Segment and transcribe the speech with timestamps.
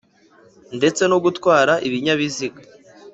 [0.77, 2.59] ndetse no gutwara ibinyabiziga